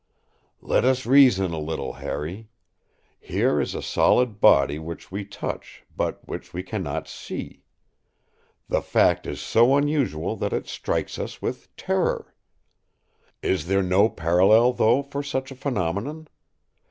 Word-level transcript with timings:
”“Let 0.63 0.83
us 0.83 1.05
reason 1.05 1.53
a 1.53 1.59
little, 1.59 1.93
Harry. 1.93 2.49
Here 3.19 3.61
is 3.61 3.75
a 3.75 3.83
solid 3.83 4.39
body 4.41 4.79
which 4.79 5.11
we 5.11 5.23
touch 5.25 5.83
but 5.95 6.27
which 6.27 6.55
we 6.55 6.63
cannot 6.63 7.07
see. 7.07 7.61
The 8.67 8.81
fact 8.81 9.27
is 9.27 9.39
so 9.39 9.75
unusual 9.77 10.35
that 10.37 10.53
it 10.53 10.65
strikes 10.67 11.19
us 11.19 11.39
with 11.39 11.69
terror. 11.75 12.33
Is 13.43 13.67
there 13.67 13.83
no 13.83 14.09
parallel, 14.09 14.73
though, 14.73 15.03
for 15.03 15.21
such 15.21 15.51
a 15.51 15.55
phenomenon? 15.55 16.27